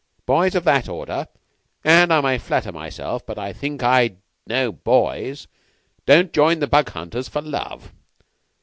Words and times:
Boys 0.25 0.55
of 0.55 0.63
that 0.63 0.89
order 0.89 1.27
and 1.83 2.11
I 2.11 2.21
may 2.21 2.39
flatter 2.39 2.71
myself, 2.71 3.23
but 3.23 3.37
I 3.37 3.53
think 3.53 3.83
I 3.83 4.15
know 4.47 4.71
boys 4.71 5.45
don't 6.07 6.33
join 6.33 6.57
the 6.57 6.65
Bug 6.65 6.89
hunters 6.89 7.29
for 7.29 7.43
love. 7.43 7.93